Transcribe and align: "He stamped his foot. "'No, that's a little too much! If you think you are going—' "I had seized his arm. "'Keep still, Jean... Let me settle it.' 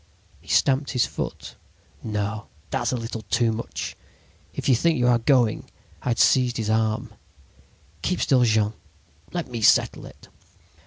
"He 0.41 0.47
stamped 0.47 0.93
his 0.93 1.05
foot. 1.05 1.57
"'No, 2.01 2.47
that's 2.71 2.91
a 2.91 2.97
little 2.97 3.21
too 3.29 3.51
much! 3.51 3.95
If 4.51 4.67
you 4.67 4.73
think 4.75 4.97
you 4.97 5.05
are 5.07 5.19
going—' 5.19 5.69
"I 6.01 6.07
had 6.09 6.17
seized 6.17 6.57
his 6.57 6.71
arm. 6.71 7.13
"'Keep 8.01 8.19
still, 8.21 8.41
Jean... 8.43 8.73
Let 9.31 9.47
me 9.51 9.61
settle 9.61 10.07
it.' 10.07 10.27